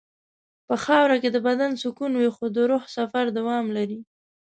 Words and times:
په 0.67 0.75
خاوره 0.83 1.17
کې 1.21 1.29
د 1.33 1.37
بدن 1.47 1.71
سکون 1.81 2.11
وي 2.15 2.29
خو 2.35 2.45
د 2.55 2.57
روح 2.69 2.83
سفر 2.97 3.25
دوام 3.37 3.65
لري. 3.77 3.99